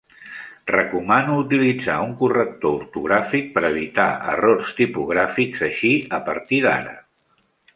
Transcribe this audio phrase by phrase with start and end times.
[0.69, 6.97] Recomano utilitzar un corrector ortogràfic per evitar errors tipogràfics així a partir d'ara.